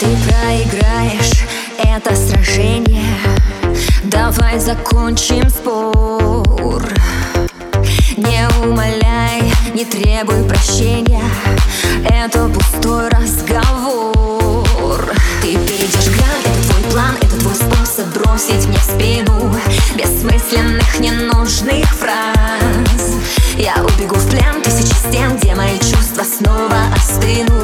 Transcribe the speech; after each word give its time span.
Ты 0.00 0.06
проиграешь 0.06 1.44
это 1.76 2.16
сражение. 2.16 3.18
Давай 4.04 4.58
закончим 4.58 5.50
спор. 5.50 6.82
Не 8.16 8.48
умоляй, 8.64 9.52
не 9.74 9.84
требуй 9.84 10.42
прощения. 10.44 11.22
Это 12.08 12.48
пустой 12.48 13.10
разговор. 13.10 15.04
Ты 15.42 15.52
перейдешь 15.52 16.16
грань, 16.16 16.44
это 16.46 16.72
твой 16.72 16.92
план 16.92 17.16
Это 17.20 17.38
твой 17.38 17.54
способ 17.54 18.06
бросить 18.14 18.66
мне 18.68 18.78
в 18.78 18.82
спину. 18.82 19.54
Бессмысленных, 19.96 20.98
ненужных 20.98 21.84
фраз. 21.90 23.16
Я 23.58 23.74
убегу 23.84 24.14
в 24.14 24.30
плен 24.30 24.62
тысячи 24.62 24.94
стен 24.94 25.36
Где 25.36 25.54
мои 25.54 25.78
чувства 25.78 26.22
снова 26.24 26.78
остынут 26.96 27.59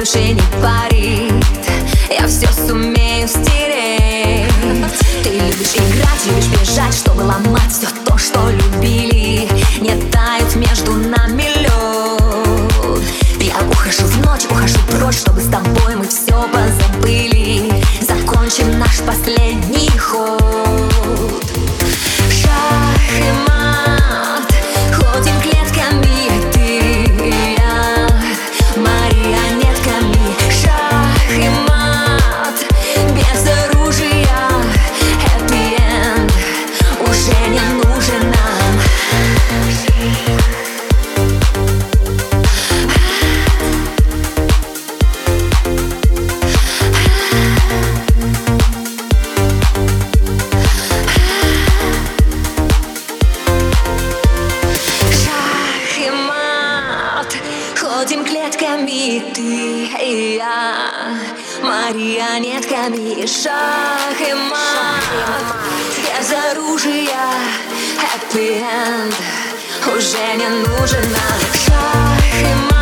больше 0.00 0.18
не 0.32 0.42
парит. 0.62 1.32
Я 2.08 2.26
все 2.26 2.48
сумею 2.66 3.28
стереть. 3.28 4.50
Ты 5.22 5.28
любишь 5.30 5.74
играть, 5.74 6.26
любишь 6.26 6.46
бежать 6.46 6.94
Чтобы 6.94 7.20
ломать 7.20 7.70
все 7.70 7.88
то, 8.06 8.16
что 8.16 8.40
любили. 8.50 9.48
Не 9.80 9.94
Ходим 58.00 58.24
клетками 58.24 59.20
ты 59.34 59.84
и 60.02 60.36
я. 60.36 61.18
Марионетками 61.62 63.26
шах 63.26 64.18
и 64.18 64.32
мат. 64.32 65.04
Без 65.98 66.32
оружия 66.32 67.28
happy 68.00 68.62
end. 68.62 69.14
Уже 69.94 70.34
не 70.38 70.48
нужен 70.48 71.02
нам 71.12 71.40
шах 71.52 72.40
и 72.40 72.54
мат 72.72 72.79